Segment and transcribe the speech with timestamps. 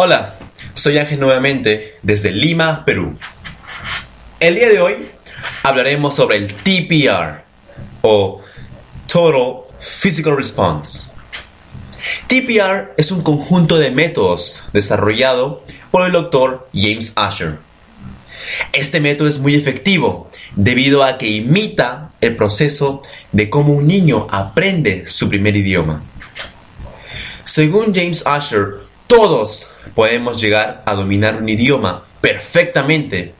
[0.00, 0.36] Hola,
[0.74, 3.18] soy Ángel nuevamente desde Lima, Perú.
[4.38, 4.94] El día de hoy
[5.64, 7.42] hablaremos sobre el TPR
[8.02, 8.40] o
[9.12, 11.10] Total Physical Response.
[12.28, 17.58] TPR es un conjunto de métodos desarrollado por el doctor James Asher.
[18.72, 23.02] Este método es muy efectivo debido a que imita el proceso
[23.32, 26.04] de cómo un niño aprende su primer idioma.
[27.42, 33.34] Según James Asher, todos podemos llegar a dominar un idioma perfectamente,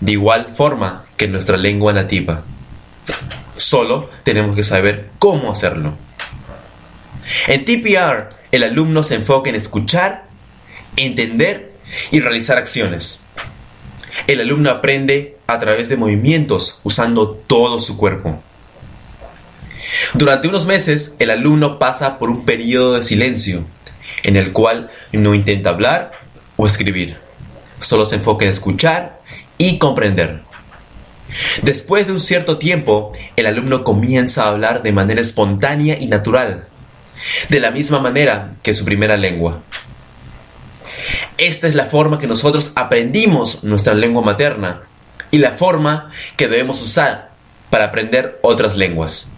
[0.00, 2.42] de igual forma que nuestra lengua nativa.
[3.56, 5.94] Solo tenemos que saber cómo hacerlo.
[7.46, 10.26] En TPR, el alumno se enfoca en escuchar,
[10.96, 11.72] entender
[12.10, 13.22] y realizar acciones.
[14.26, 18.42] El alumno aprende a través de movimientos usando todo su cuerpo.
[20.14, 23.64] Durante unos meses, el alumno pasa por un periodo de silencio,
[24.22, 26.12] en el cual no intenta hablar
[26.56, 27.16] o escribir,
[27.80, 29.20] solo se enfoca en escuchar
[29.58, 30.40] y comprender.
[31.62, 36.68] Después de un cierto tiempo, el alumno comienza a hablar de manera espontánea y natural,
[37.48, 39.62] de la misma manera que su primera lengua.
[41.38, 44.82] Esta es la forma que nosotros aprendimos nuestra lengua materna
[45.30, 47.30] y la forma que debemos usar
[47.70, 49.32] para aprender otras lenguas.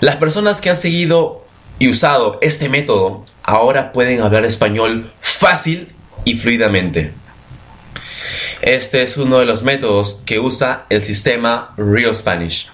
[0.00, 1.43] Las personas que han seguido
[1.84, 5.92] y usado este método ahora pueden hablar español fácil
[6.24, 7.12] y fluidamente.
[8.62, 12.70] Este es uno de los métodos que usa el sistema Real Spanish.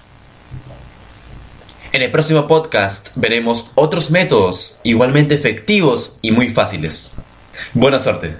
[1.91, 7.15] En el próximo podcast veremos otros métodos igualmente efectivos y muy fáciles.
[7.73, 8.37] Buena suerte.